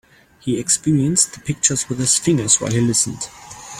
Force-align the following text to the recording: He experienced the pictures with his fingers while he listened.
He 0.39 0.59
experienced 0.59 1.33
the 1.35 1.41
pictures 1.41 1.87
with 1.87 1.99
his 1.99 2.17
fingers 2.17 2.59
while 2.59 2.71
he 2.71 2.81
listened. 2.81 3.27